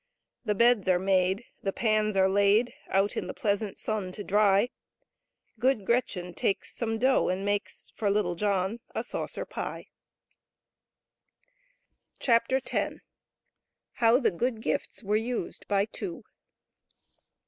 The 0.45 0.55
Beds 0.55 0.89
are 0.89 0.97
made; 0.97 1.45
The 1.61 1.71
Pans 1.71 2.17
are 2.17 2.27
laid 2.27 2.73
Out 2.87 3.15
in 3.15 3.27
the 3.27 3.35
pleasant 3.35 3.77
Sun 3.77 4.13
to 4.13 4.23
dry. 4.23 4.71
GoodGretchen 5.59 6.33
takes 6.35 6.75
SomeDought 6.75 7.31
and 7.31 7.45
makes, 7.45 7.91
Vorlittejobn^ 7.95 8.79
ti 8.95 9.01
Saucer 9.03 9.45
Pie, 9.45 9.89
kp 12.19 12.47
(CP. 12.63 12.97
How 13.91 14.19
the 14.19 14.31
Good 14.31 14.63
Gifts 14.63 15.03
Avere 15.03 15.23
used 15.23 15.67
by 15.67 15.85
Two. 15.85 16.23